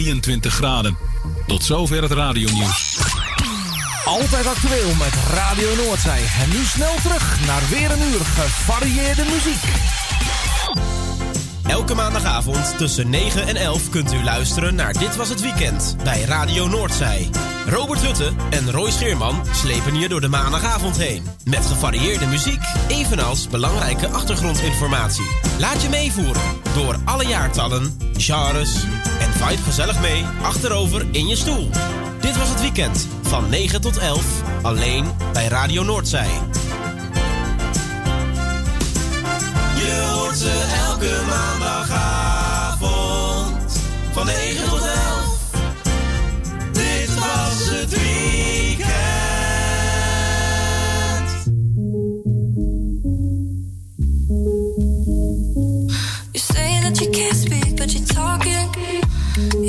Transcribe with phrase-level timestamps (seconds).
[0.00, 0.96] 23 graden.
[1.46, 2.98] Tot zover het radionieuws.
[4.04, 6.22] Altijd actueel met Radio Noordzij.
[6.42, 9.62] En nu snel terug naar weer een uur gevarieerde muziek.
[11.66, 16.22] Elke maandagavond tussen 9 en 11 kunt u luisteren naar Dit Was Het Weekend bij
[16.22, 17.30] Radio Noordzij.
[17.70, 21.26] Robert Hutte en Roy Scheerman slepen je door de maandagavond heen.
[21.44, 25.28] Met gevarieerde muziek, evenals belangrijke achtergrondinformatie.
[25.58, 26.42] Laat je meevoeren
[26.74, 28.74] door alle jaartallen, genres
[29.20, 31.70] en vibe gezellig mee achterover in je stoel.
[32.20, 36.30] Dit was het weekend van 9 tot 11 alleen bij Radio Noordzij.
[39.74, 43.80] Je hoort ze elke maandagavond
[44.12, 44.49] van 9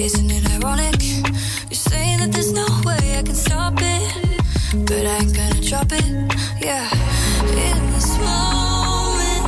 [0.02, 1.00] Isn't it ironic?
[1.70, 4.40] You're saying that there's no way I can stop it,
[4.88, 6.04] but I ain't gonna drop it.
[6.60, 6.90] Yeah,
[7.70, 9.44] in this moment,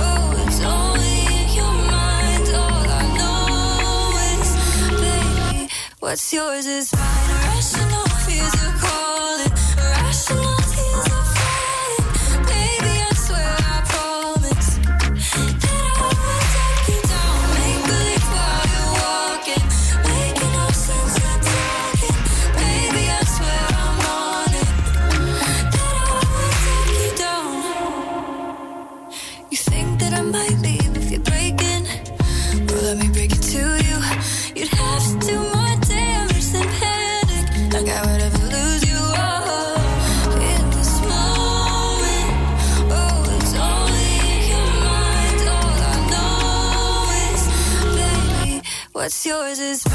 [0.00, 2.48] oh, it's only in your mind.
[2.56, 4.48] All I know is,
[4.98, 5.68] baby,
[6.00, 7.11] what's yours is mine.
[49.02, 49.91] What's yours is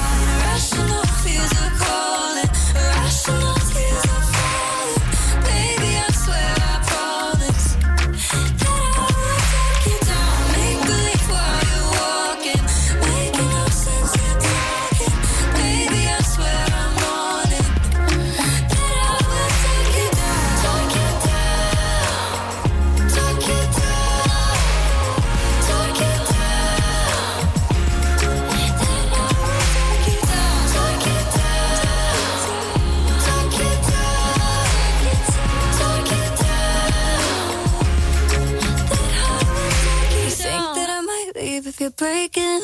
[41.88, 42.62] you're breaking?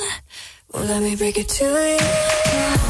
[0.73, 2.82] Well, let me break it to you.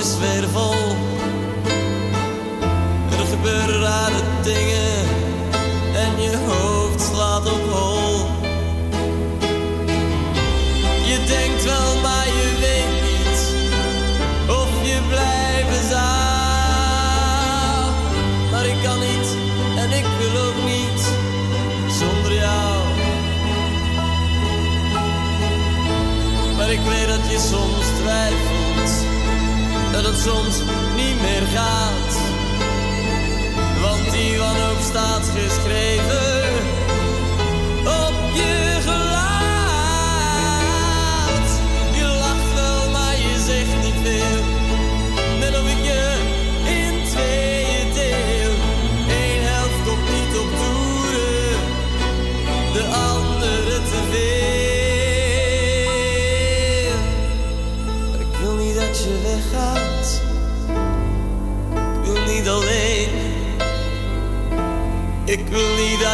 [0.00, 0.16] is.
[3.18, 5.04] Er gebeuren rare dingen
[5.94, 8.26] en je hoofd slaat op hol.
[11.04, 13.38] Je denkt wel, maar je weet niet
[14.48, 16.00] of je blijven zou.
[18.50, 19.28] Maar ik kan niet
[19.76, 21.02] en ik wil ook niet
[21.98, 22.76] zonder jou.
[26.56, 27.79] Maar ik weet dat je soms
[30.20, 30.58] soms
[30.96, 32.20] niet meer gaat.
[33.80, 36.39] Want die wanhoop staat geschreven.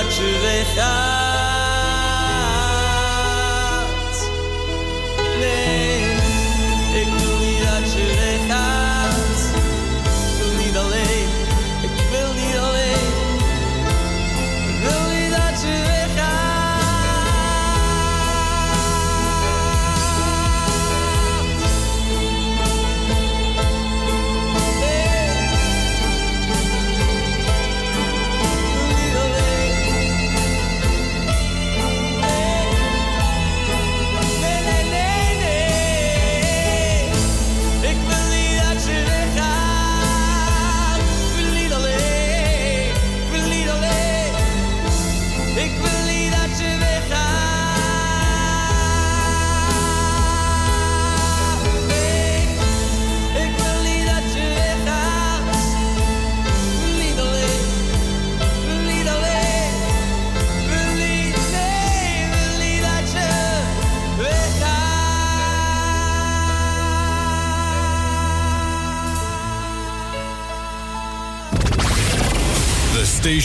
[0.08, 1.15] 只为爱。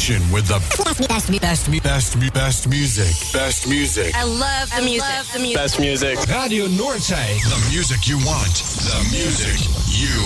[0.02, 3.34] station with the best, best, best, best, best music.
[3.34, 4.16] Best music.
[4.16, 5.10] I love the I music.
[5.10, 5.58] Love the music.
[5.58, 6.18] Best music.
[6.28, 7.38] Radio Norte.
[7.46, 8.56] The music you want.
[8.82, 9.62] The music
[9.94, 10.18] you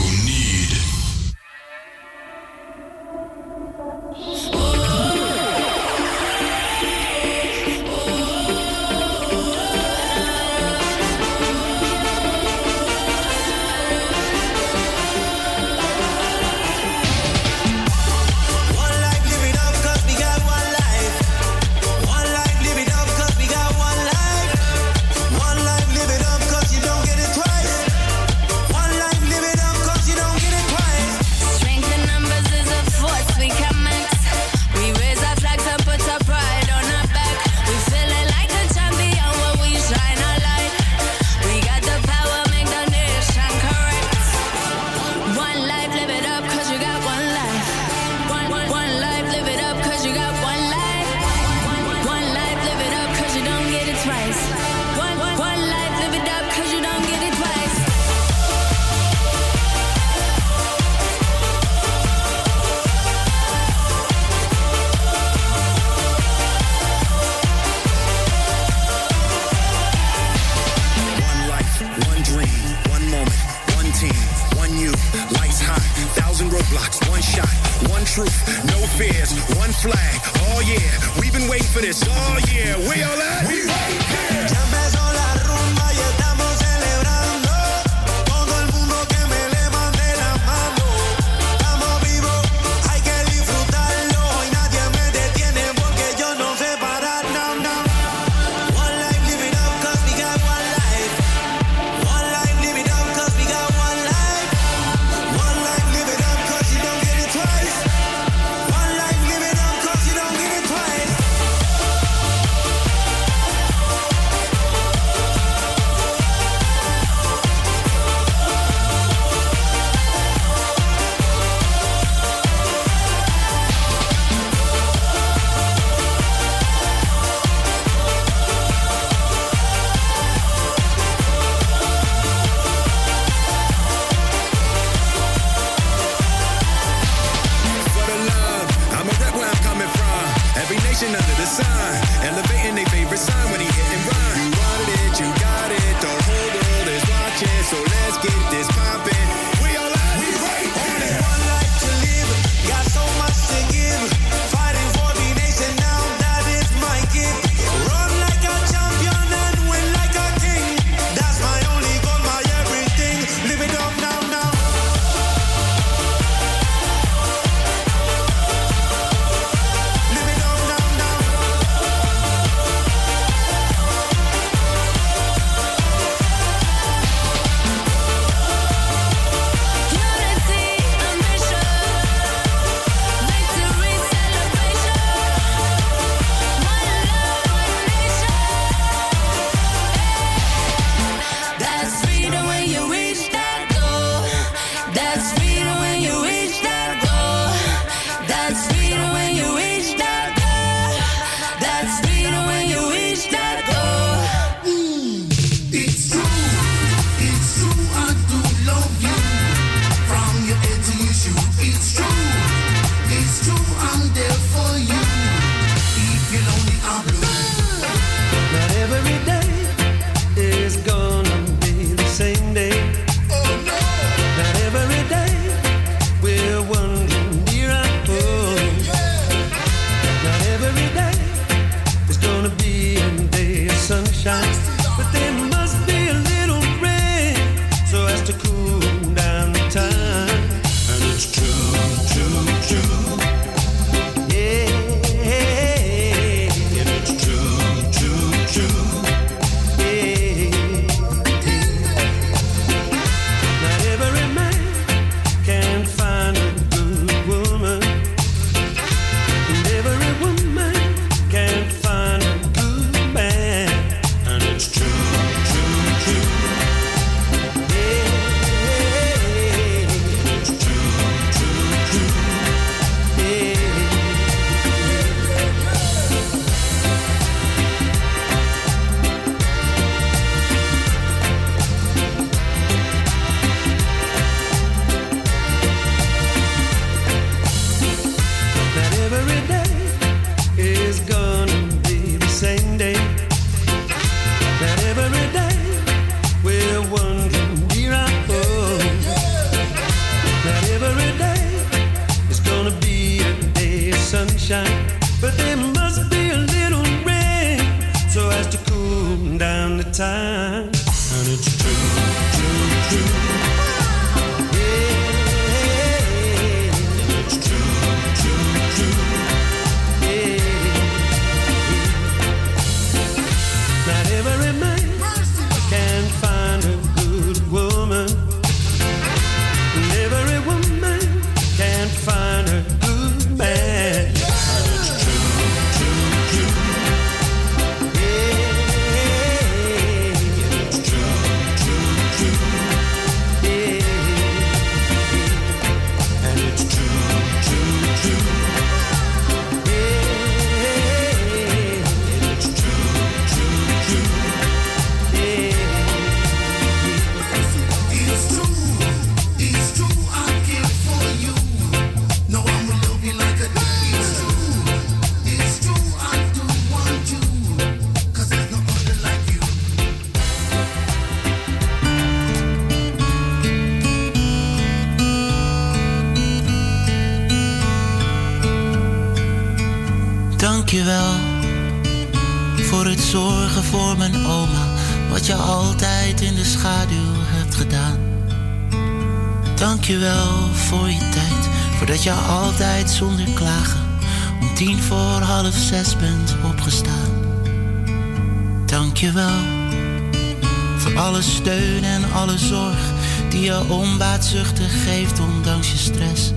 [403.95, 406.31] je onbaatzuchtig geeft ondanks je stress.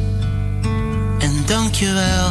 [1.19, 2.31] En dankjewel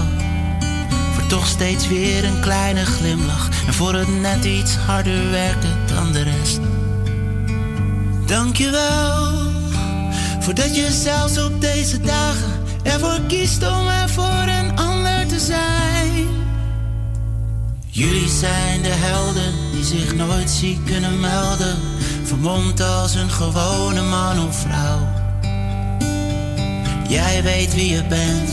[1.13, 6.11] voor toch steeds weer een kleine glimlach en voor het net iets harder werken dan
[6.11, 6.59] de rest.
[8.25, 9.51] Dankjewel
[10.39, 12.51] voordat je zelfs op deze dagen
[12.83, 16.27] ervoor kiest om er voor een ander te zijn.
[17.87, 21.77] Jullie zijn de helden die zich nooit ziek kunnen melden,
[22.23, 25.06] vermomd als een gewone man of vrouw.
[27.07, 28.49] Jij weet wie je bent,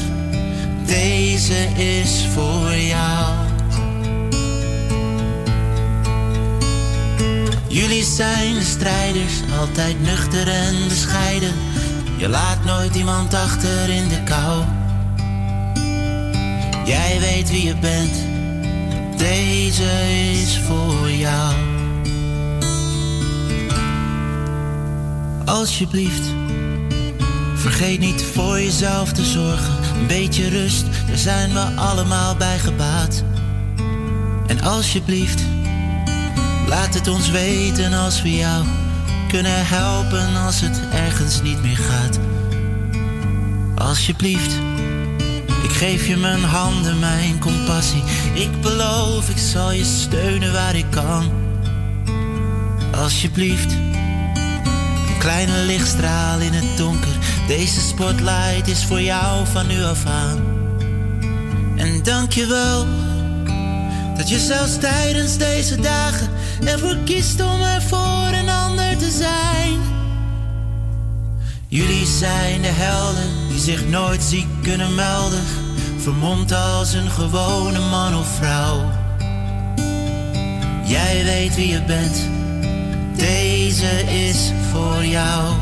[0.86, 3.34] deze is voor jou.
[7.68, 11.52] Jullie zijn de strijders, altijd nuchter en bescheiden.
[12.16, 14.64] Je laat nooit iemand achter in de kou.
[16.84, 18.14] Jij weet wie je bent,
[19.18, 19.90] deze
[20.42, 21.54] is voor jou.
[25.44, 26.43] Alsjeblieft,
[27.70, 29.74] vergeet niet voor jezelf te zorgen.
[29.98, 33.22] Een beetje rust, daar zijn we allemaal bij gebaat.
[34.46, 35.42] En alsjeblieft,
[36.68, 38.64] laat het ons weten als we jou
[39.28, 42.18] kunnen helpen als het ergens niet meer gaat.
[43.74, 44.52] Alsjeblieft,
[45.62, 48.02] ik geef je mijn handen, mijn compassie.
[48.34, 51.32] Ik beloof, ik zal je steunen waar ik kan.
[52.94, 53.72] Alsjeblieft,
[55.08, 57.13] een kleine lichtstraal in het donker.
[57.46, 60.38] Deze spotlight is voor jou van nu af aan.
[61.76, 62.86] En dank je wel
[64.16, 66.28] dat je zelfs tijdens deze dagen
[66.64, 69.80] ervoor kiest om er voor een ander te zijn.
[71.68, 75.42] Jullie zijn de helden die zich nooit ziek kunnen melden,
[75.98, 78.90] vermomd als een gewone man of vrouw.
[80.84, 82.28] Jij weet wie je bent,
[83.16, 85.54] deze is voor jou.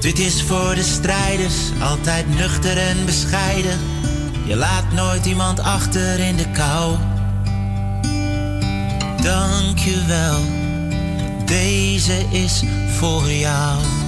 [0.00, 3.78] Dit is voor de strijders, altijd nuchter en bescheiden.
[4.44, 6.96] Je laat nooit iemand achter in de kou.
[9.22, 10.40] Dank je wel,
[11.46, 12.62] deze is
[12.98, 14.01] voor jou.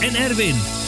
[0.00, 0.83] En Erwin.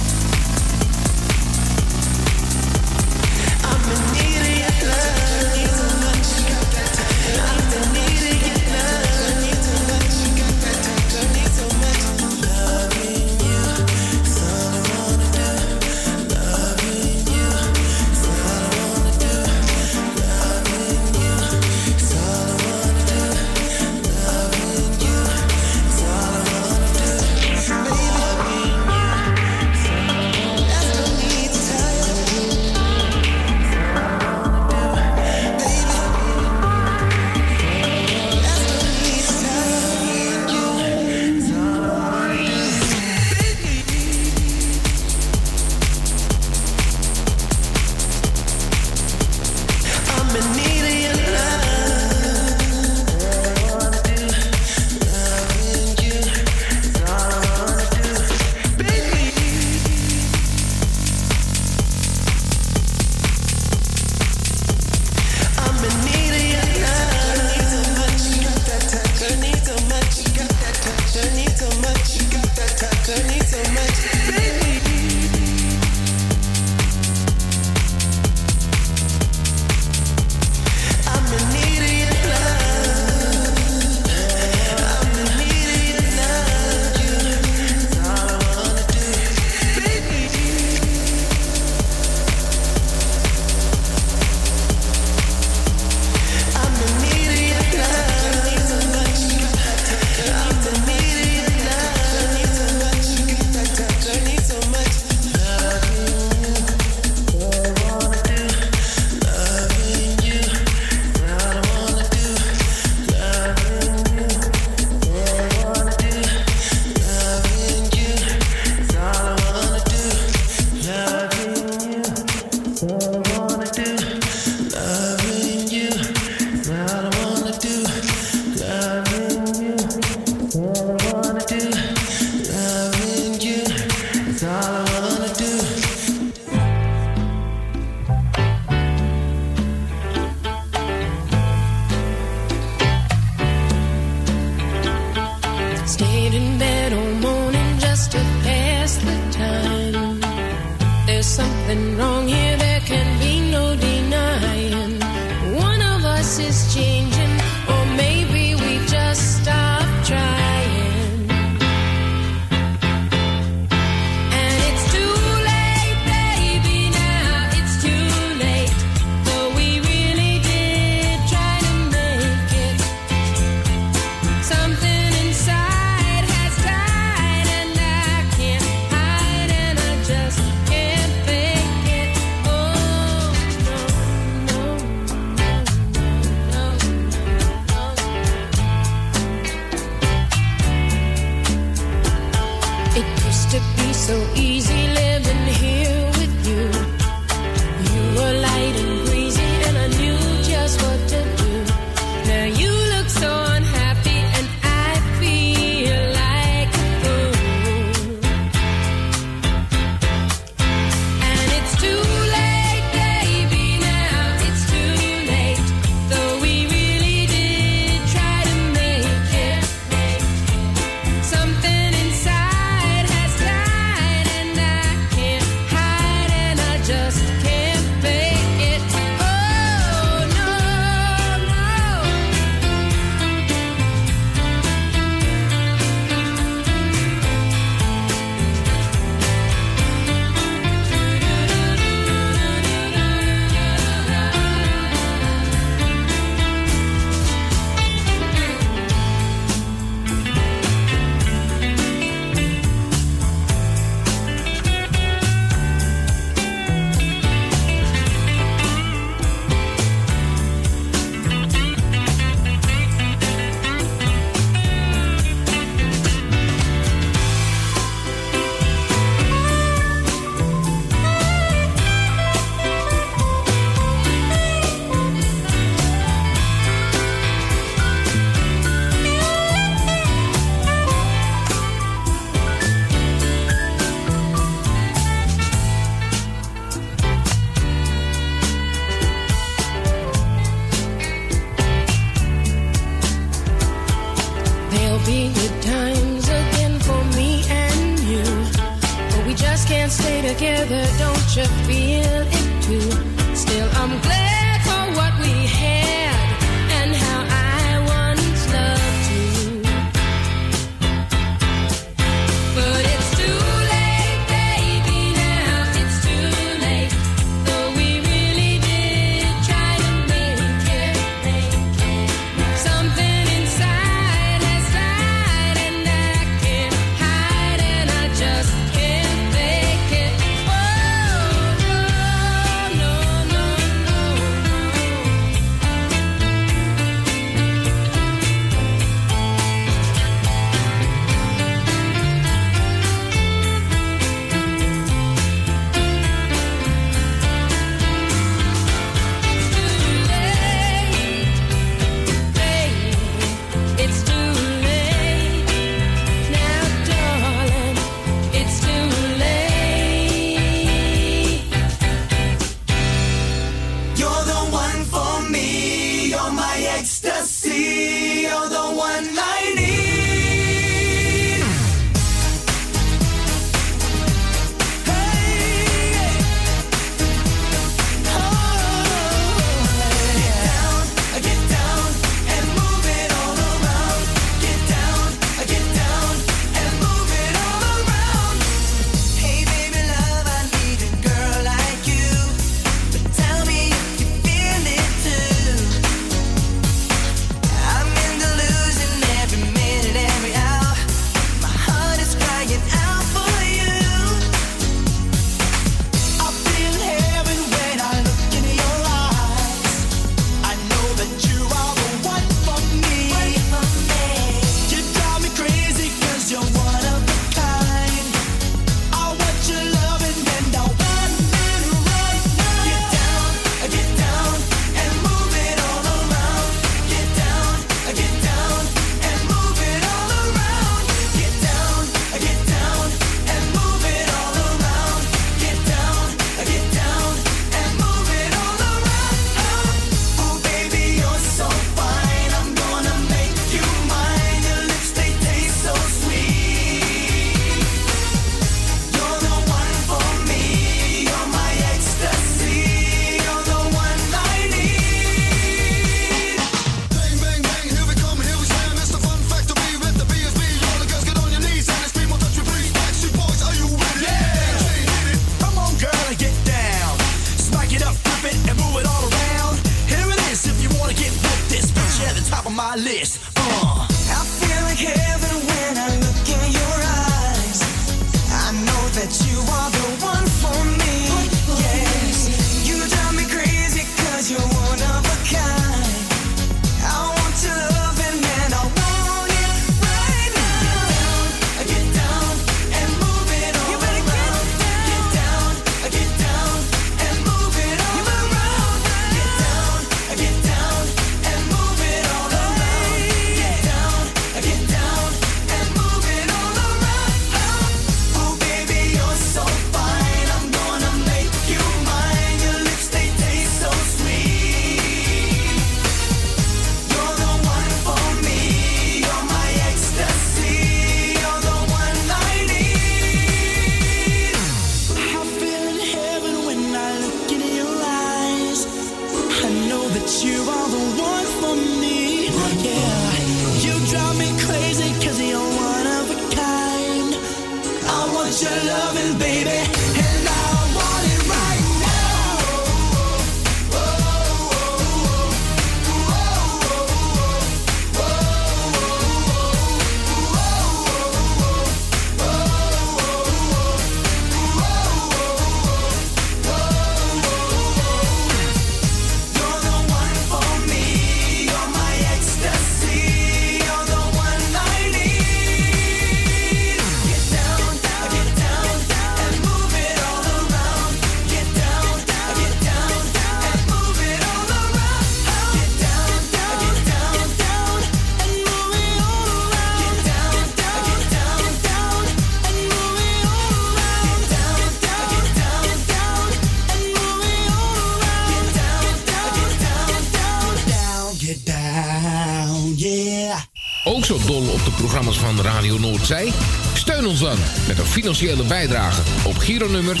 [596.74, 600.00] Steun ons dan met een financiële bijdrage op Gironummer 251-6376.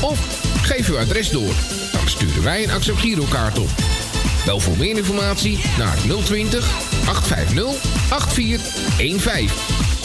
[0.00, 0.18] Of
[0.62, 1.54] geef uw adres door.
[1.92, 3.68] Dan sturen wij een Accept Girokaart op.
[4.44, 6.70] Bel voor meer informatie naar 020
[7.06, 9.48] 850 8415.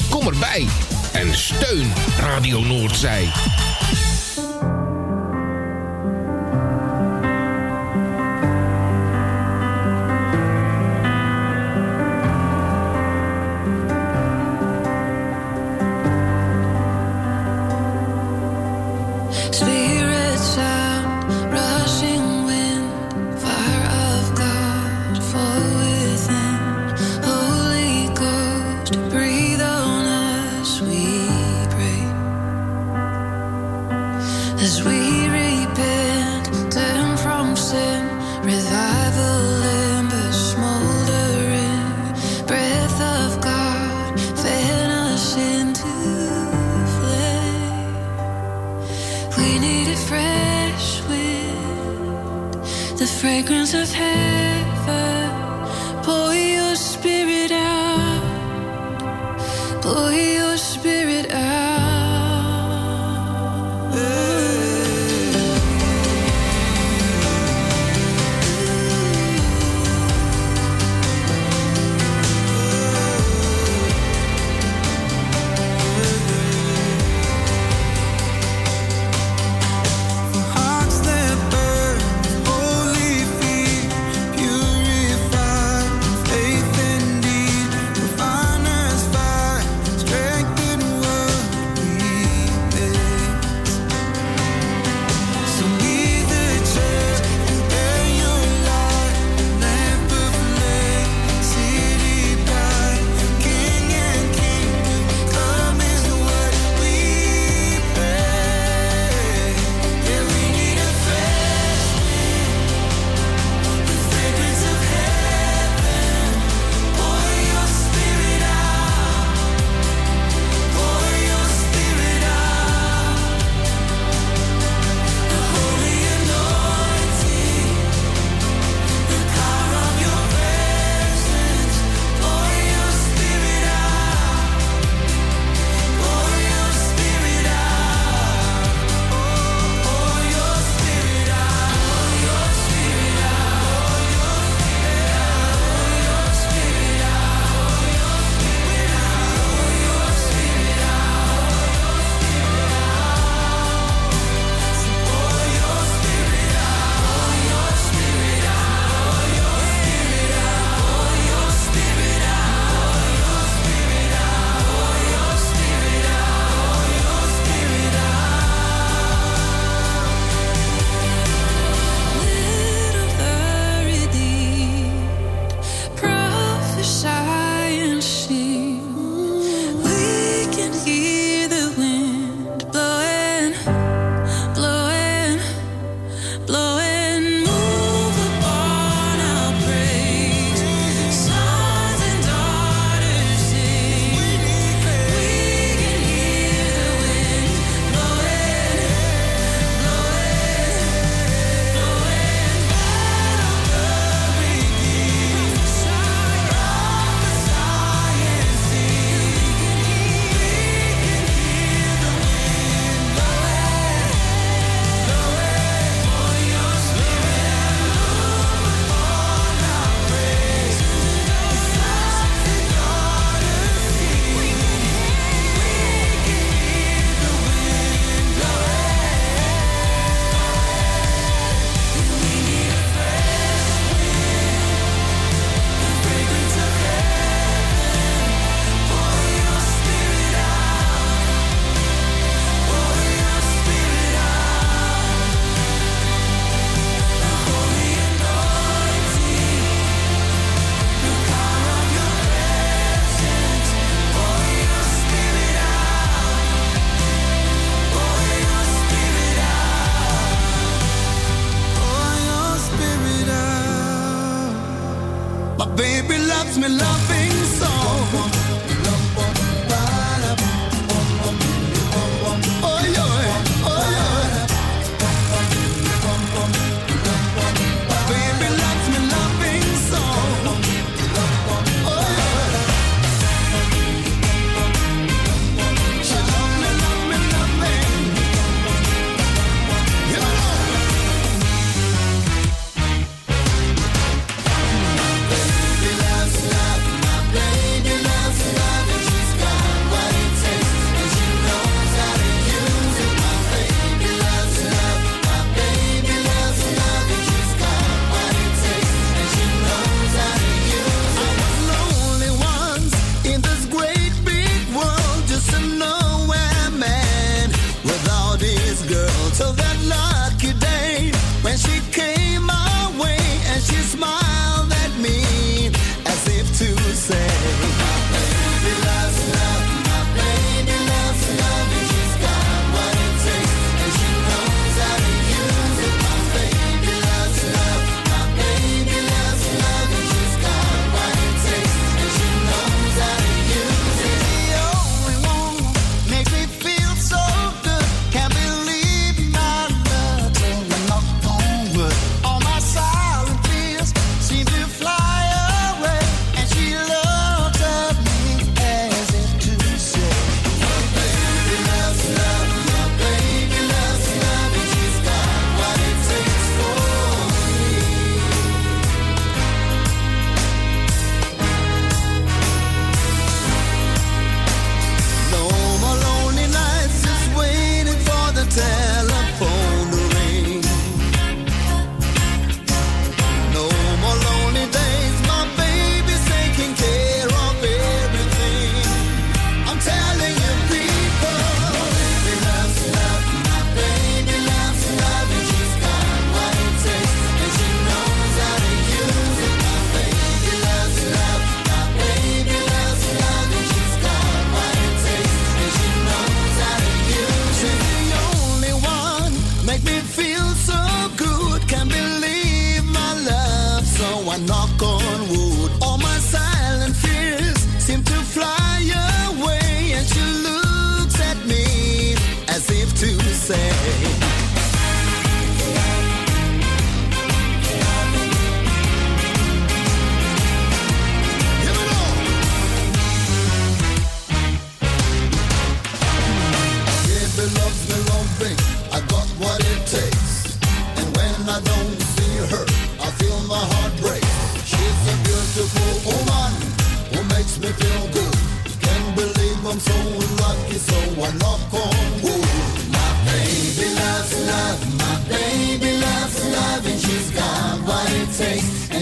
[0.10, 0.68] Kom erbij
[1.14, 3.32] en steun Radio Noordzij.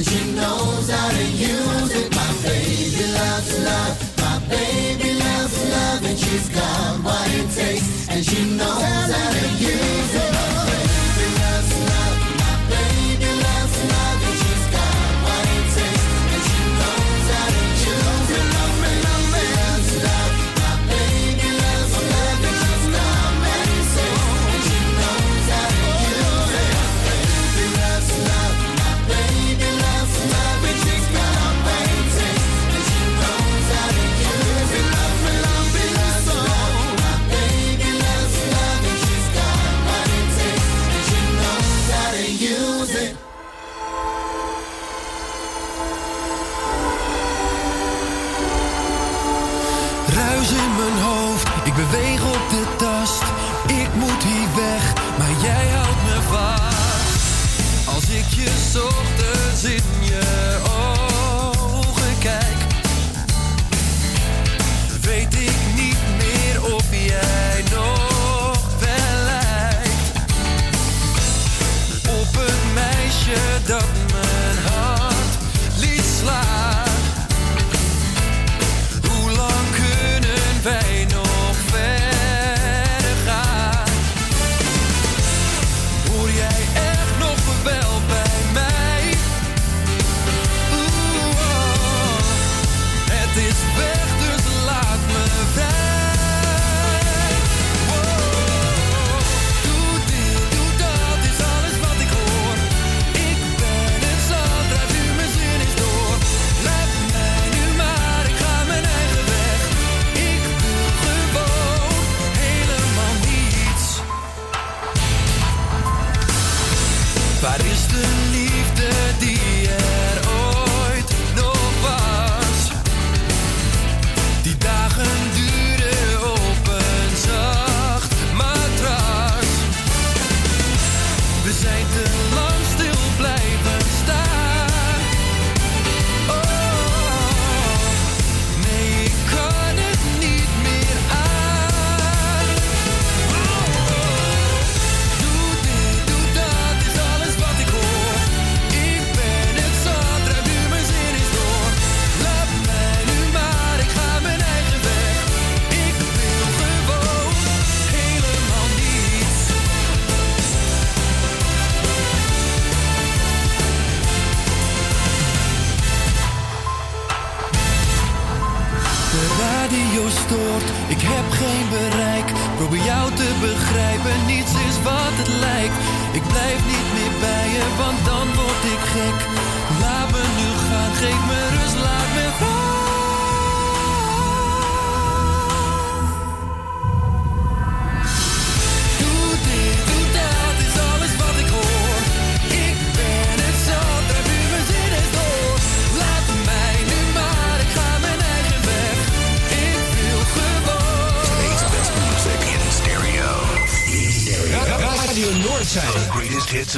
[0.08, 0.35] Imagine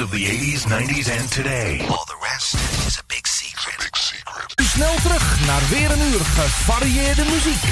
[0.00, 1.80] of the 80s, 90s, and today.
[1.88, 2.54] All the rest
[2.86, 3.78] is a big secret.
[3.78, 4.58] Big secret.
[4.58, 7.62] Nu snel terug naar weer een uur gevarieerde muziek.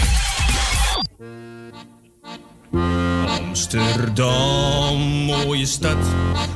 [3.41, 5.97] Amsterdam, mooie stad,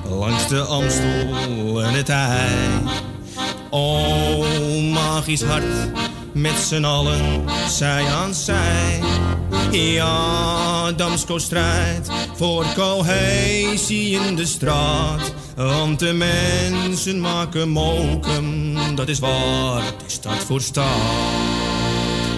[0.04, 2.48] langs de Amstel en het IJ.
[3.70, 5.92] Oh, magisch hart,
[6.32, 9.00] met z'n allen, zij aan zij.
[9.70, 15.34] Ja, Damsko strijdt voor cohesie in de straat.
[15.56, 20.86] Want de mensen maken mokum, dat is waar, het is stad voor stad.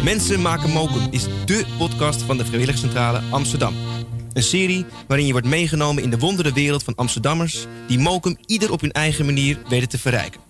[0.04, 3.74] Mensen maken mokum is dé podcast van de Vrijwilligcentrale Amsterdam.
[4.32, 7.66] Een serie waarin je wordt meegenomen in de wondere wereld van Amsterdammers...
[7.86, 10.40] die mokum ieder op hun eigen manier weten te verrijken.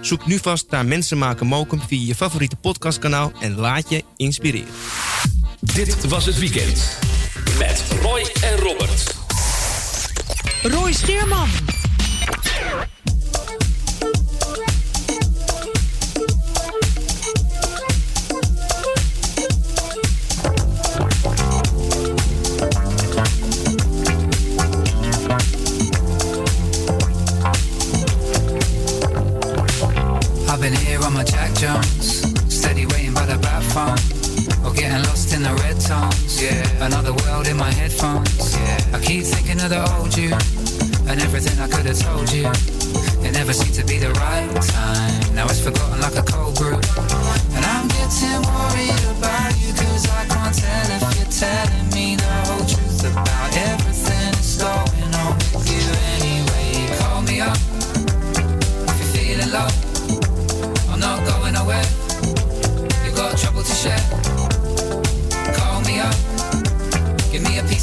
[0.00, 3.32] Zoek nu vast naar Mensen maken mokum via je favoriete podcastkanaal...
[3.40, 4.68] en laat je inspireren.
[5.60, 6.98] Dit was het weekend.
[7.58, 9.14] Met Roy en Robert.
[10.62, 11.48] Roy Scheerman.
[30.48, 34.19] I've been here on my Jack Jones, steady waiting by the bat
[35.10, 36.40] lost in the red tones.
[36.40, 38.54] Yeah, another world in my headphones.
[38.54, 40.30] Yeah, I keep thinking of the old you
[41.08, 42.46] and everything I could have told you.
[43.26, 45.34] It never seemed to be the right time.
[45.34, 46.78] Now it's forgotten like a cold brew,
[47.56, 51.89] and I'm getting worried about you 'cause I can't tell if you're telling me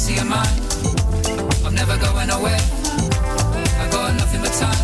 [0.00, 2.56] I'm never going nowhere.
[2.56, 4.74] I got nothing but time.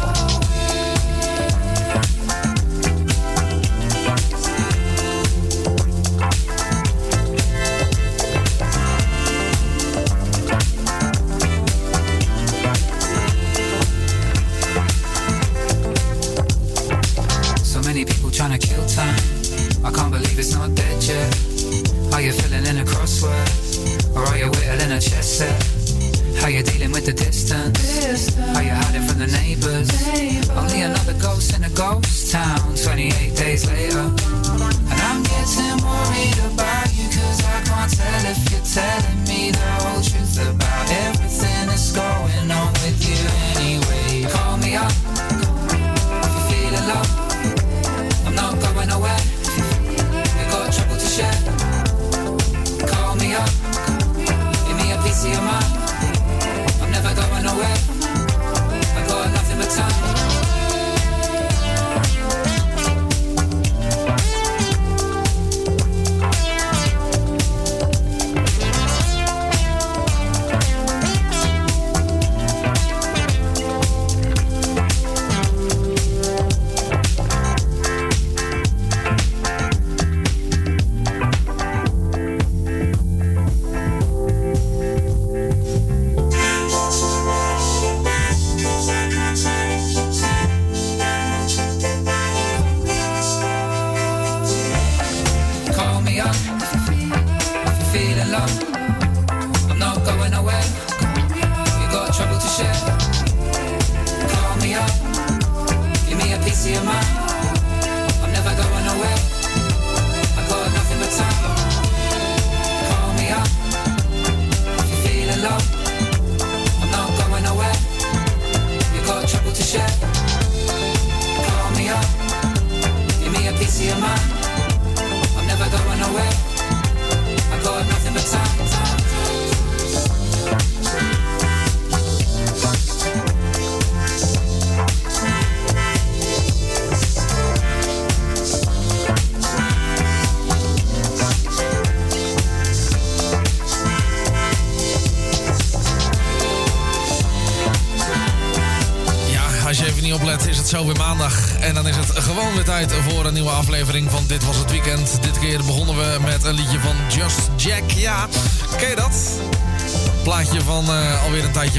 [17.62, 19.15] So many people trying to kill time.
[19.85, 22.12] I can't believe it's not dead yet.
[22.12, 23.64] Are you feeling in a crossword?
[24.15, 25.59] Or are you whittling a chess set?
[26.41, 28.39] How you dealing with the distance?
[28.39, 29.89] Are you hiding from the neighbors?
[30.51, 33.99] Only another ghost in a ghost town 28 days later.
[33.99, 39.69] And I'm getting worried about you cause I can't tell if you're telling me the
[39.83, 43.19] whole truth about everything that's going on with you
[43.57, 44.31] anyway.
[44.31, 44.93] Call me up
[45.73, 47.05] if you're feeling low.
[48.27, 49.19] I'm not going nowhere.
[50.39, 51.43] You got trouble to share.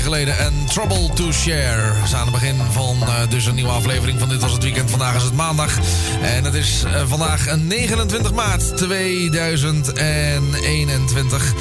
[0.05, 0.37] Geleden.
[0.37, 2.01] En Trouble to Share.
[2.01, 4.63] We zijn aan het begin van eh, dus een nieuwe aflevering van Dit Was Het
[4.63, 4.89] Weekend.
[4.89, 5.77] Vandaag is het maandag.
[6.21, 11.53] En het is eh, vandaag 29 maart 2021.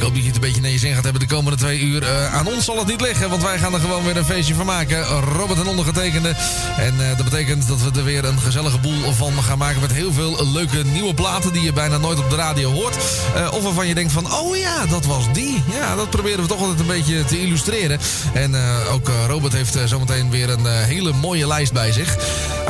[0.00, 1.80] Ik hoop dat je het een beetje naar je zin gaat hebben de komende twee
[1.80, 2.02] uur.
[2.02, 4.54] Eh, aan ons zal het niet liggen, want wij gaan er gewoon weer een feestje
[4.54, 5.04] van maken.
[5.04, 6.34] Robert en ondergetekende.
[6.76, 9.80] En eh, dat betekent dat we er weer een gezellige boel van gaan maken...
[9.80, 12.96] met heel veel leuke nieuwe platen die je bijna nooit op de radio hoort.
[13.34, 15.62] Eh, of waarvan je denkt van, oh ja, dat was die.
[15.72, 18.00] Ja, dat proberen we toch altijd een beetje te illustreren.
[18.32, 18.54] En
[18.90, 22.16] ook Robert heeft zometeen weer een hele mooie lijst bij zich.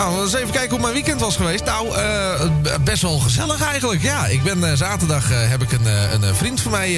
[0.00, 1.64] Nou, eens even kijken hoe mijn weekend was geweest.
[1.64, 2.48] Nou, eh,
[2.84, 4.02] best wel gezellig eigenlijk.
[4.02, 5.86] Ja, ik ben eh, zaterdag eh, heb ik een,
[6.22, 6.94] een vriend van mij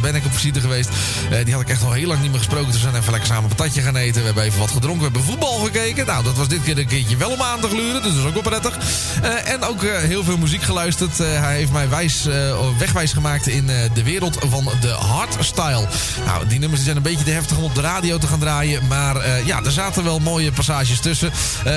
[0.00, 0.88] ben ik op visite geweest.
[1.44, 2.66] Die had ik echt al heel lang niet meer gesproken.
[2.66, 4.20] Dus we zijn even lekker samen een patatje gaan eten.
[4.20, 4.98] We hebben even wat gedronken.
[4.98, 6.06] We hebben voetbal gekeken.
[6.06, 8.02] Nou, dat was dit keer een keertje wel om aan te gluren.
[8.02, 8.78] Dus dat is ook wel prettig.
[9.44, 11.18] En ook heel veel muziek geluisterd.
[11.18, 12.28] Hij heeft mij wijs,
[12.78, 15.86] wegwijs gemaakt in de wereld van de hardstyle.
[16.26, 18.86] Nou, die nummers zijn een beetje te heftig om op de radio te gaan draaien.
[18.86, 21.32] Maar ja, er zaten wel mooie passages tussen.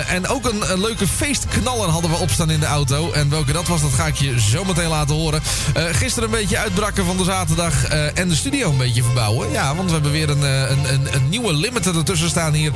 [0.08, 3.12] En ook een, een leuke feestknaller hadden we opstaan in de auto.
[3.12, 5.42] En welke dat was, dat ga ik je zo meteen laten horen.
[5.74, 7.86] Eh, gisteren een beetje uitbrakken van de zaterdag.
[7.86, 9.52] eh, en de studio een beetje verbouwen.
[9.52, 12.72] Ja, want we hebben weer een, eh, een, een, een nieuwe limiter ertussen staan hier.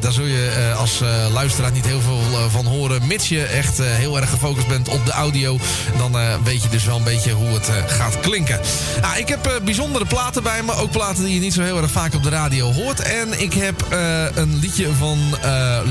[0.00, 1.00] Daar zul je als
[1.32, 2.20] luisteraar niet heel veel
[2.50, 3.06] van horen.
[3.06, 5.58] Mits je echt heel erg gefocust bent op de audio.
[5.98, 8.60] Dan weet je dus wel een beetje hoe het gaat klinken.
[9.00, 10.72] Nou, ik heb bijzondere platen bij me.
[10.72, 13.00] Ook platen die je niet zo heel erg vaak op de radio hoort.
[13.00, 13.86] En ik heb
[14.34, 15.18] een liedje van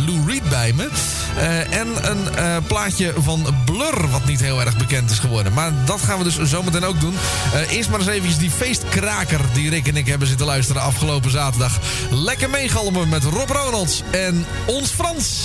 [0.05, 0.89] Lou Reed bij me.
[1.35, 5.53] Eh, en een eh, plaatje van Blur, wat niet heel erg bekend is geworden.
[5.53, 7.15] Maar dat gaan we dus zometeen ook doen.
[7.53, 11.31] Eh, eerst maar eens eventjes die feestkraker die Rick en ik hebben zitten luisteren afgelopen
[11.31, 11.79] zaterdag.
[12.09, 15.37] Lekker meegalmen met Rob Ronalds en ons Frans.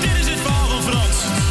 [0.00, 1.47] Dit is het verhaal van Frans.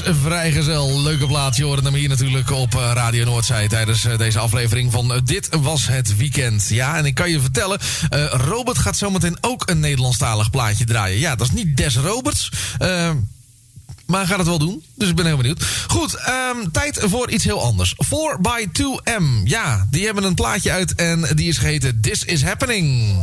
[0.00, 1.02] Is vrijgezel.
[1.02, 3.68] Leuke plaatje horen hem hier natuurlijk op eh, Radio Noordzij...
[3.68, 6.68] tijdens eh, deze aflevering van eh, Dit Was Het Weekend.
[6.68, 7.80] Ja, en ik kan je vertellen...
[8.30, 11.18] Robert gaat zometeen ook een Nederlandstalig plaatje draaien.
[11.18, 12.48] Ja, dat is niet Des Roberts...
[14.06, 15.64] maar hij gaat het wel doen, dus ik ben heel benieuwd.
[15.86, 17.94] Goed, ehm, tijd voor iets heel anders.
[18.04, 23.16] 4x2M, ja, die hebben een plaatje uit en die is geheten This Is Happening.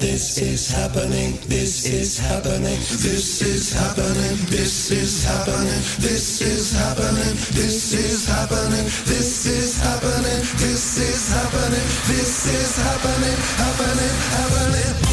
[0.00, 7.34] This is happening, this is happening, this is happening, this is happening, this is happening,
[7.54, 15.05] this is happening, this is happening, this is happening, this is happening, happening, happening.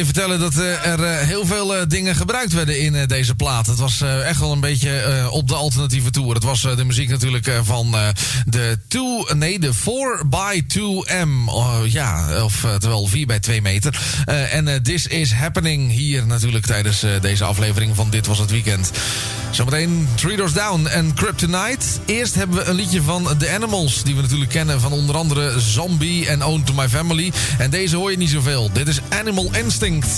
[0.00, 3.66] Je vertellen dat eh, er eh, heel veel eh, dingen gebruikt werden in deze plaat.
[3.66, 6.34] Het was echt wel een beetje op de alternatieve tour.
[6.34, 7.96] Het was de muziek natuurlijk van
[8.46, 11.28] de 2, nee, de 4x2M.
[11.46, 14.00] Oh, ja, of terwijl 4 bij 2 meter.
[14.50, 18.90] En This is Happening hier natuurlijk tijdens deze aflevering van Dit Was Het Weekend.
[19.50, 21.86] Zometeen Three Doors Down en Kryptonite.
[22.04, 25.60] Eerst hebben we een liedje van The Animals, die we natuurlijk kennen van onder andere
[25.60, 27.32] Zombie en Own to My Family.
[27.58, 28.70] En deze hoor je niet zoveel.
[28.72, 30.08] Dit is Animal Instinct.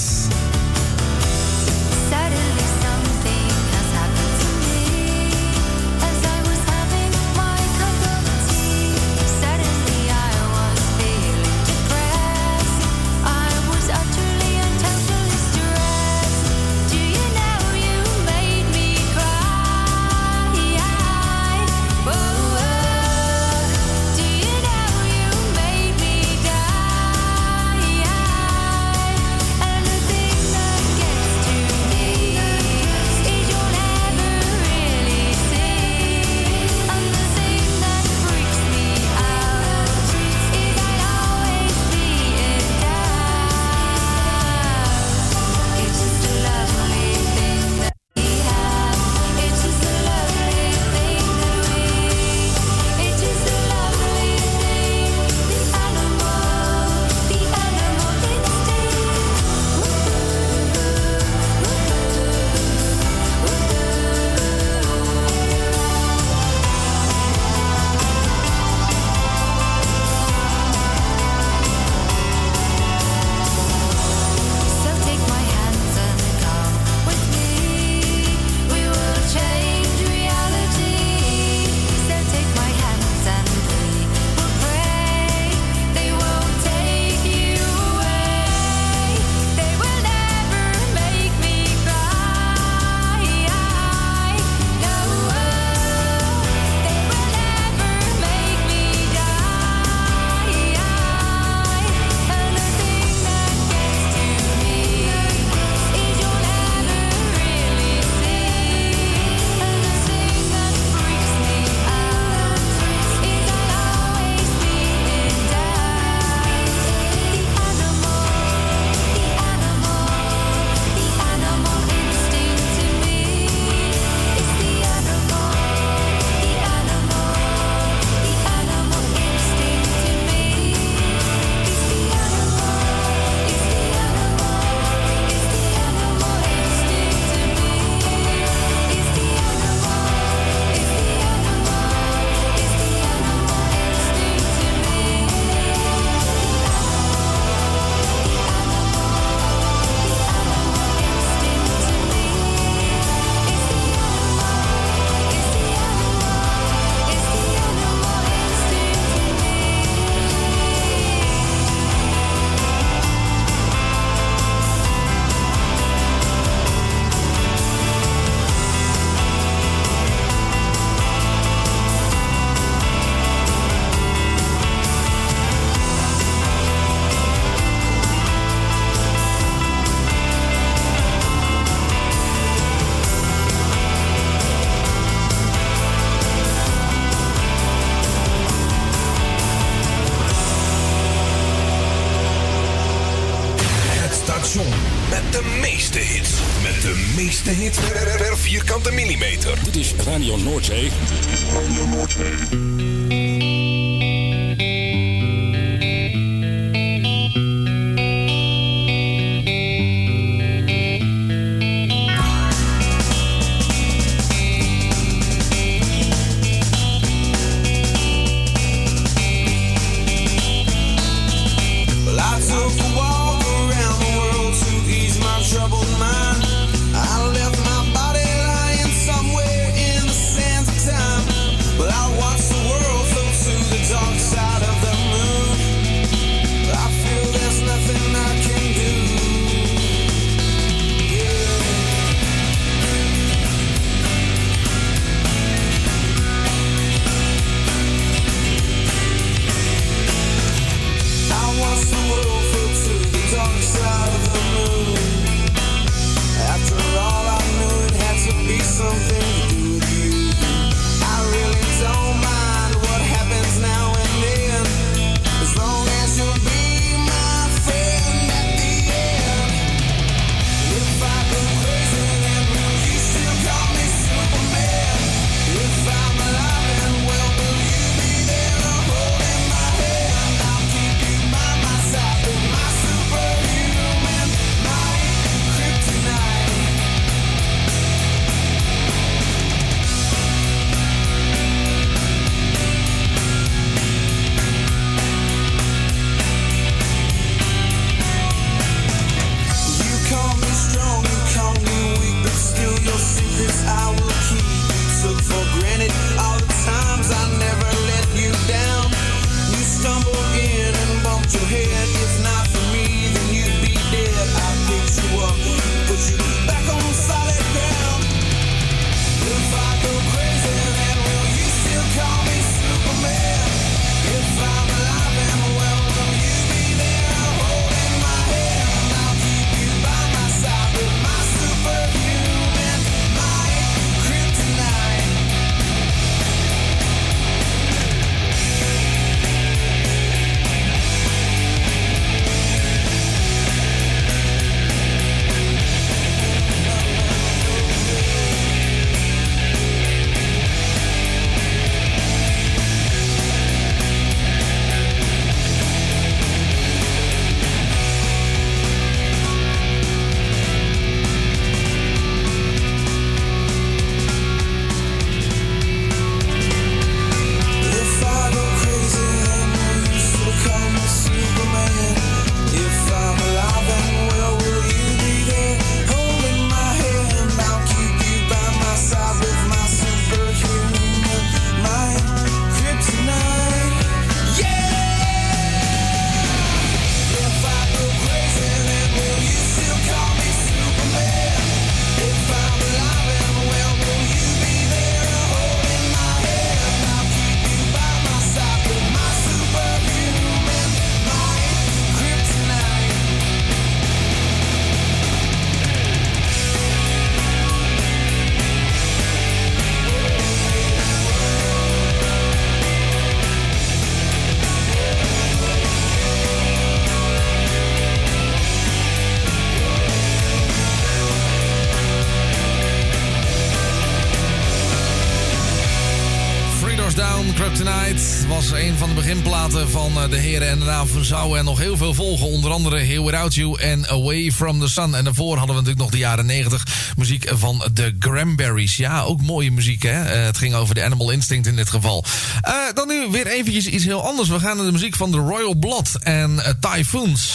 [429.23, 432.27] platen van eh, de heren en daarna zouden en nog heel veel volgen.
[432.27, 434.95] Onder andere Here Without You en Away From The Sun.
[434.95, 438.77] En daarvoor hadden we natuurlijk nog de jaren 90 muziek van de Granberries.
[438.77, 440.03] Ja, ook mooie muziek hè.
[440.03, 442.05] Eh, het ging over de Animal Instinct in dit geval.
[442.41, 444.29] Eh, dan nu weer eventjes iets heel anders.
[444.29, 447.33] We gaan naar de muziek van The Royal Blood en Typhoons.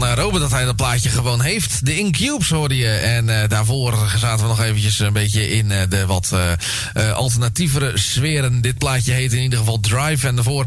[0.00, 1.86] Van eh, dat hij dat plaatje gewoon heeft.
[1.86, 2.88] De Incubes hoorde je.
[2.90, 6.32] En eh, daarvoor zaten we nog eventjes een beetje in eh, de wat
[6.94, 8.60] eh, alternatievere sferen.
[8.60, 10.26] Dit plaatje heet in ieder geval Drive.
[10.26, 10.64] En daarvoor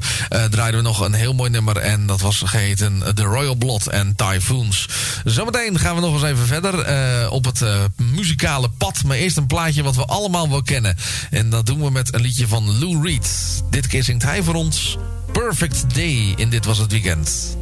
[0.49, 1.77] draaiden we nog een heel mooi nummer.
[1.77, 4.89] En dat was geheten The Royal Blood and Typhoons.
[5.23, 7.61] Zometeen gaan we nog eens even verder op het
[7.97, 9.03] muzikale pad.
[9.03, 10.95] Maar eerst een plaatje wat we allemaal wel kennen.
[11.31, 13.63] En dat doen we met een liedje van Lou Reed.
[13.69, 14.97] Dit keer zingt hij voor ons
[15.31, 17.61] Perfect Day in Dit Was Het Weekend.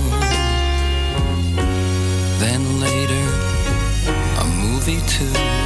[4.91, 5.60] me too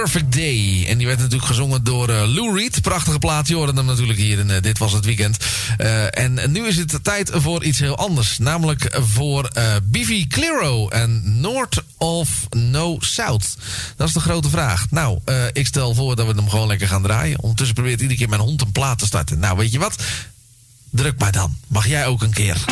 [0.00, 0.84] Perfect Day.
[0.88, 2.82] En die werd natuurlijk gezongen door eh, Lou Reed.
[2.82, 3.48] Prachtige plaat.
[3.48, 5.36] Je hoorde hem natuurlijk hier in eh, Dit Was Het Weekend.
[5.78, 8.38] Eh, en nu is het tijd voor iets heel anders.
[8.38, 9.50] Namelijk voor
[9.82, 13.56] Bivi Clearo en North of No South.
[13.96, 14.86] Dat is de grote vraag.
[14.90, 15.18] Nou,
[15.52, 17.40] ik stel voor dat we hem gewoon lekker gaan draaien.
[17.40, 19.38] Ondertussen probeert iedere keer mijn hond een plaat te starten.
[19.38, 20.02] Nou, weet je wat?
[20.90, 21.56] Druk maar dan.
[21.66, 22.64] Mag jij ook een keer.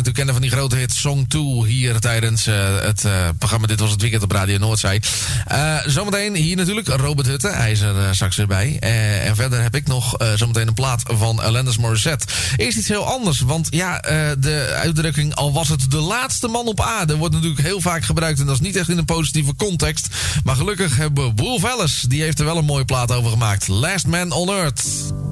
[0.00, 3.80] Natuurlijk kennen van die grote hit Song 2 hier tijdens eh, het eh, programma Dit
[3.80, 5.00] Was Het Weekend op Radio Noordzee.
[5.46, 8.78] Eh zometeen hier natuurlijk Robert Hutte, hij is er straks weer bij.
[8.78, 12.26] En verder heb ik nog zometeen een plaat van Alanis Morissette.
[12.56, 13.98] Eerst iets heel anders, want ja,
[14.38, 18.40] de uitdrukking al was het de laatste man op aarde wordt natuurlijk heel vaak gebruikt
[18.40, 20.06] en dat is niet echt in een positieve context.
[20.44, 23.68] Maar gelukkig hebben Wolf Alice, die heeft er wel een mooie plaat over gemaakt.
[23.68, 25.29] Last Man on Earth.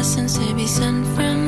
[0.00, 1.39] Lessons to be sent from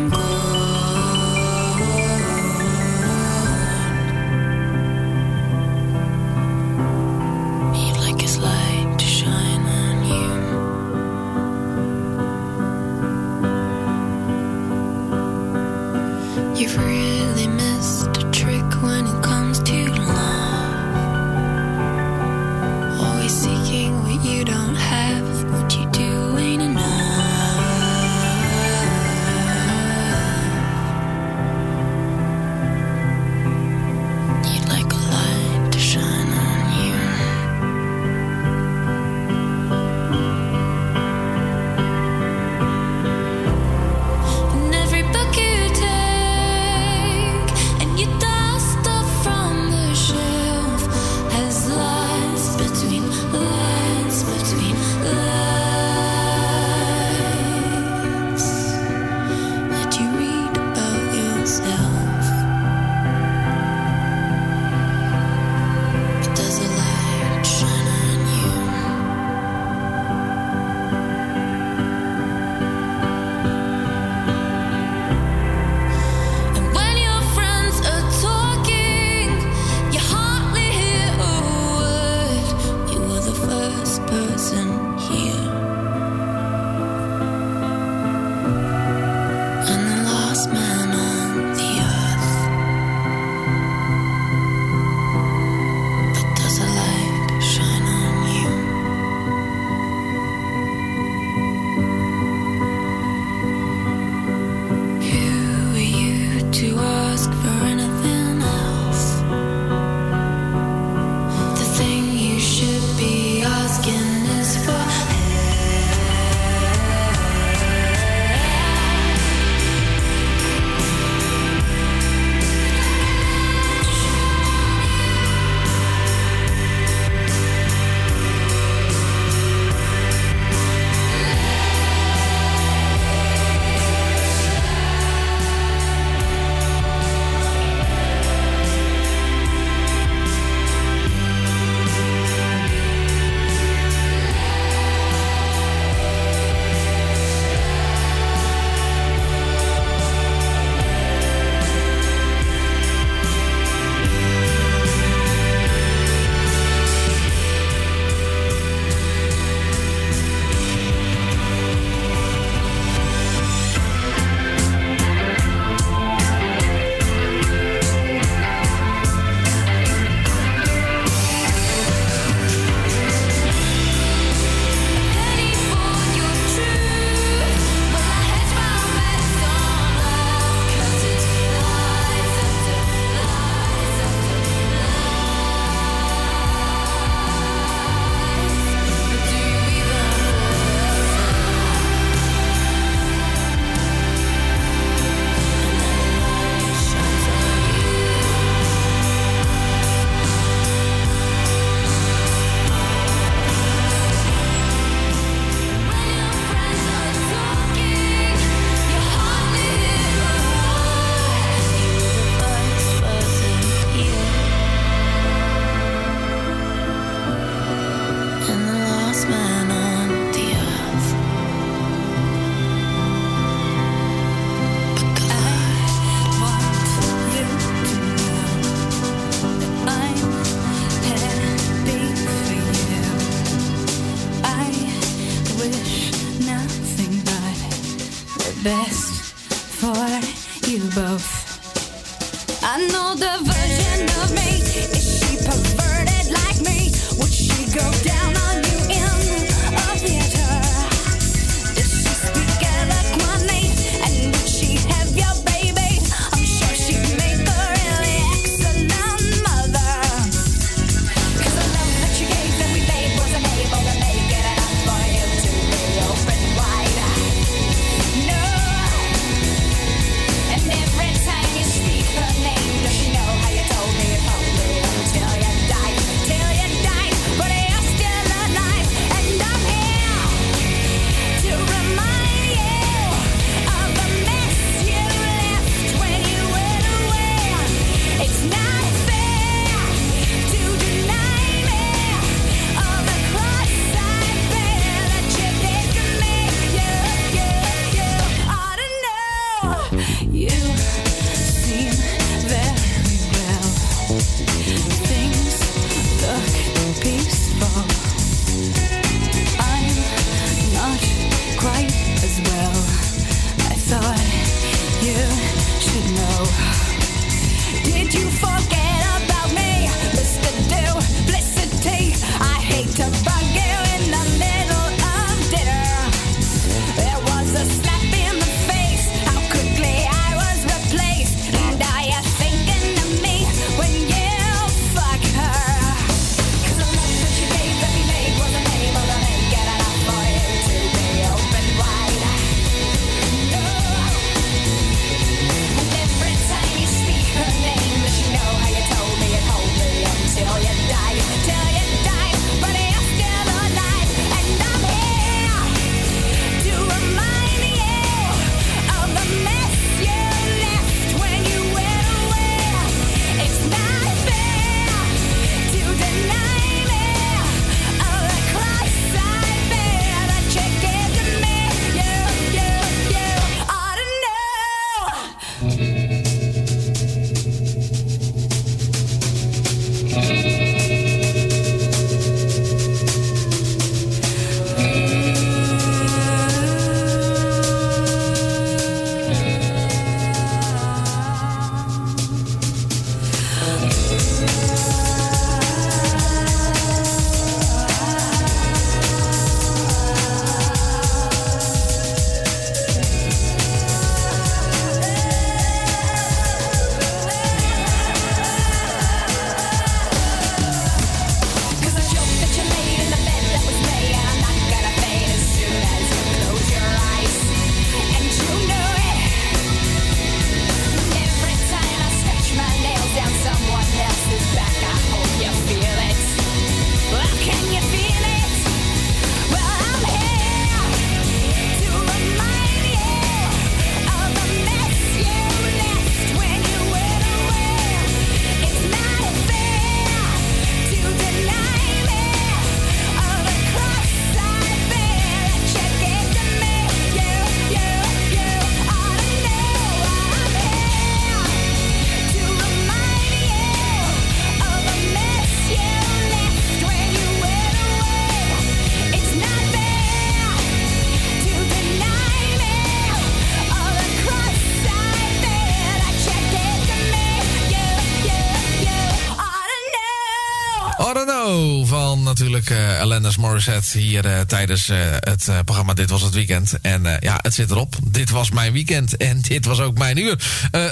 [472.68, 476.74] natuurlijk Alanis Morissette hier eh, tijdens eh, het programma Dit Was Het Weekend.
[476.82, 477.96] En ja, het zit erop.
[478.04, 480.38] Dit was mijn weekend en dit was ook mijn uur.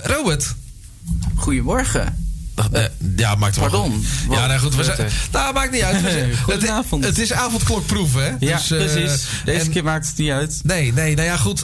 [0.03, 0.55] Robert.
[1.35, 2.29] Goedemorgen.
[3.17, 3.93] Ja, maakt wel Pardon.
[3.93, 4.37] goed.
[4.37, 4.75] Ja, nou goed.
[4.75, 6.03] We zijn, nou, maakt niet uit.
[6.03, 7.05] We zijn- Goedenavond.
[7.05, 8.29] Het, het is avondklokproef, hè?
[8.39, 9.27] Ja, Dus, precies.
[9.45, 10.61] Deze en- keer maakt het niet uit.
[10.63, 11.63] Nee, nee, nou ja, goed.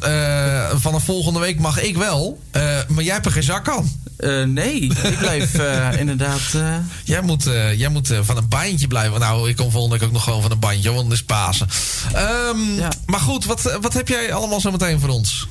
[0.81, 2.41] vanaf volgende week mag ik wel.
[2.89, 3.96] maar jij hebt er geen zak aan.
[4.45, 6.41] Nee, ik blijf eh, inderdaad...
[6.55, 6.75] eh,
[7.05, 9.21] Jij moet, eh, jij moet eh, van een bandje blijven.
[9.21, 11.69] Nou, ik kom volgende week ook nog gewoon van een bandje, want het is Pasen.
[12.13, 15.49] Ehm, Maar goed, wat, wat heb jij allemaal zo meteen voor ons?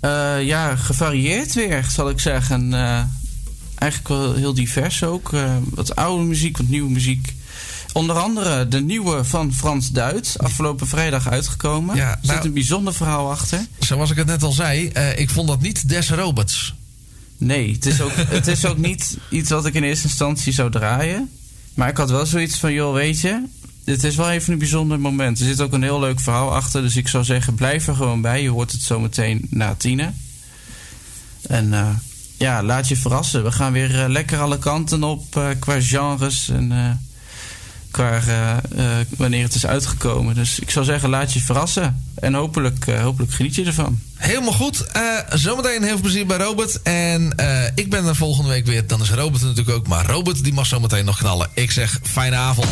[0.00, 2.74] Eh, ja, gevarieerd weer, zal ik zeggen.
[2.74, 3.02] Eh,
[3.74, 5.32] eigenlijk wel heel divers ook.
[5.32, 7.34] Eh, wat oude muziek, wat nieuwe muziek.
[7.92, 10.38] Onder andere de nieuwe van Frans Duits.
[10.38, 11.96] Afgelopen vrijdag uitgekomen.
[11.96, 13.66] Ja, er nou- zit een bijzonder verhaal achter.
[13.78, 16.74] Zoals ik het net al zei, eh, ik vond dat niet Des Roberts.
[17.38, 20.70] Nee, het is, ook, het is ook niet iets wat ik in eerste instantie zou
[20.70, 21.30] draaien.
[21.74, 23.44] Maar ik had wel zoiets van, joh, weet je...
[23.88, 25.38] Dit is wel even een bijzonder moment.
[25.38, 26.82] Er zit ook een heel leuk verhaal achter.
[26.82, 28.42] Dus ik zou zeggen, blijf er gewoon bij.
[28.42, 30.14] Je hoort het zo meteen na tienen.
[31.42, 31.88] En eh,
[32.36, 33.44] ja, laat je verrassen.
[33.44, 37.00] We gaan weer eh, lekker alle kanten op eh, qua genres en
[37.90, 40.34] qua eh, eh, wanneer het is uitgekomen.
[40.34, 42.04] Dus ik zou zeggen, laat je verrassen.
[42.14, 44.00] En hopelijk, eh, hopelijk geniet je ervan.
[44.14, 44.86] Helemaal goed.
[45.28, 46.82] Zometeen heel veel plezier bij Robert.
[46.82, 47.34] En
[47.74, 48.86] ik ben er volgende week weer.
[48.86, 49.86] Dan is Robert er natuurlijk ook.
[49.86, 51.48] Maar Robert die mag zometeen nog knallen.
[51.54, 52.68] Ik zeg fijne avond.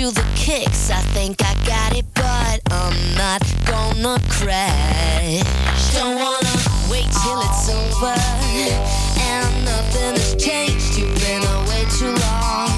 [0.00, 0.90] You the kicks.
[0.90, 5.42] I think I got it, but I'm not gonna crash.
[5.92, 6.56] Don't wanna
[6.90, 8.16] wait till it's over
[9.20, 10.96] and nothing has changed.
[10.96, 12.69] You've been away too long.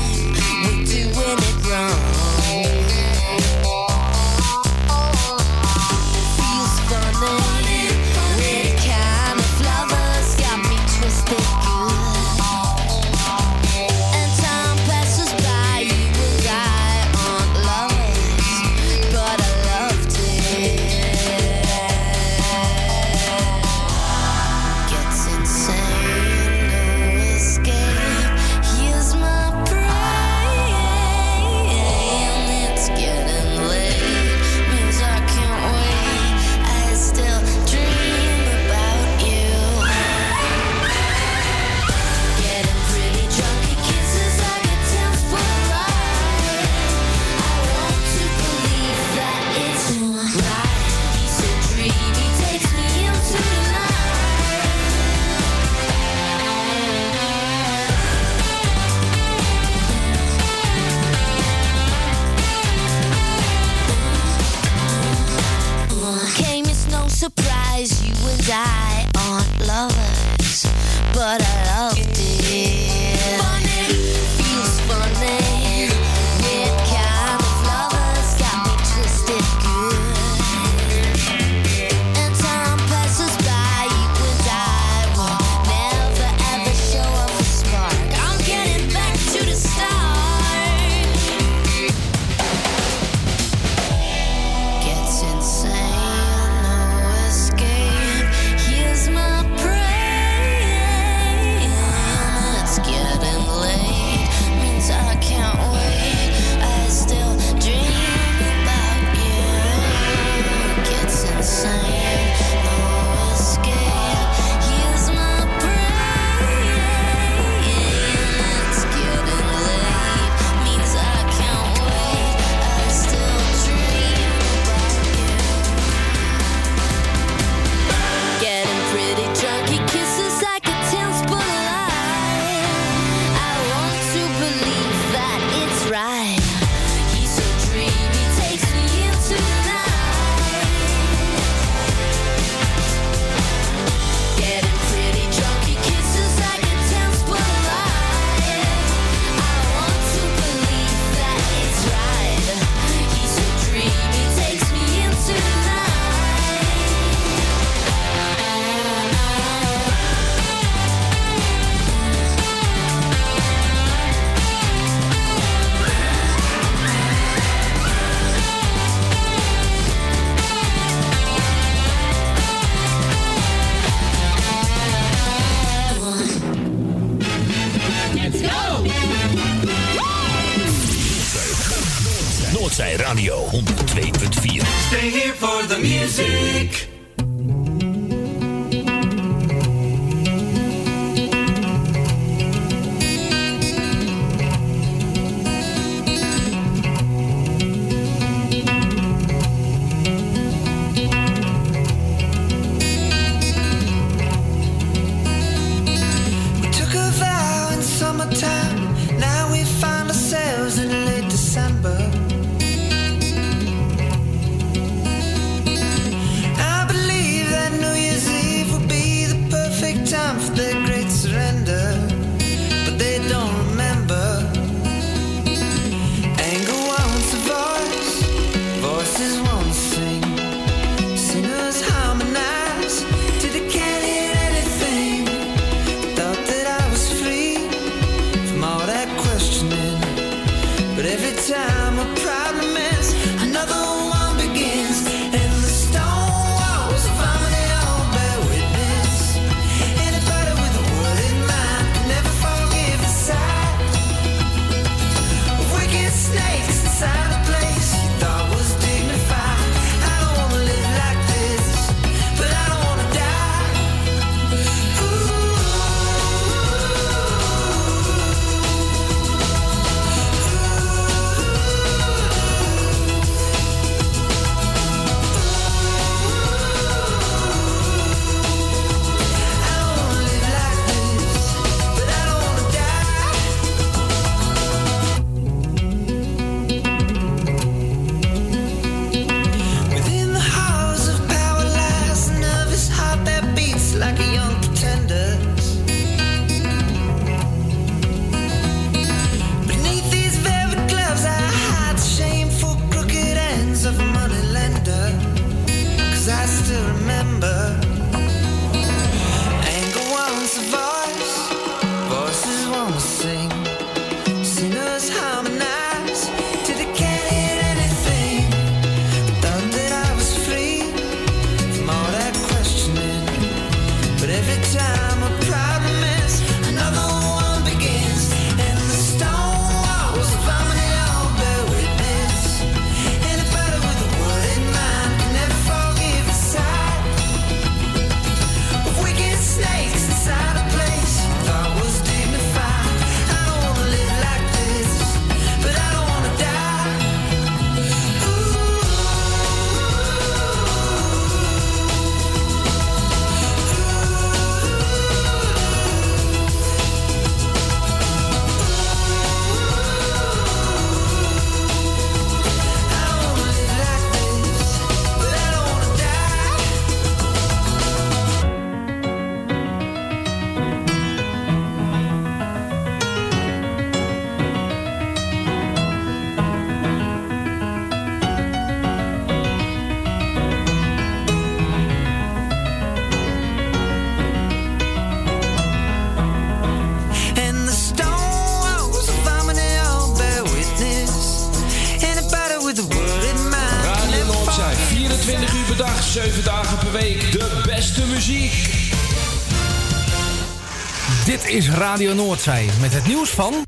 [401.62, 403.54] Is Radio Noordzij met het nieuws van...